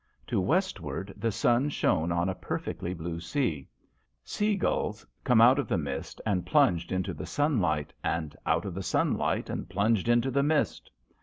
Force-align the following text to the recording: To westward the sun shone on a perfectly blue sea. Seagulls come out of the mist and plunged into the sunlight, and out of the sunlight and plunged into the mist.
To 0.25 0.41
westward 0.41 1.13
the 1.15 1.31
sun 1.31 1.69
shone 1.69 2.11
on 2.11 2.27
a 2.27 2.33
perfectly 2.33 2.91
blue 2.95 3.19
sea. 3.19 3.69
Seagulls 4.23 5.05
come 5.23 5.39
out 5.41 5.59
of 5.59 5.67
the 5.67 5.77
mist 5.77 6.19
and 6.25 6.43
plunged 6.43 6.91
into 6.91 7.13
the 7.13 7.27
sunlight, 7.27 7.93
and 8.03 8.35
out 8.43 8.65
of 8.65 8.73
the 8.73 8.81
sunlight 8.81 9.47
and 9.47 9.69
plunged 9.69 10.09
into 10.09 10.31
the 10.31 10.41
mist. 10.41 10.89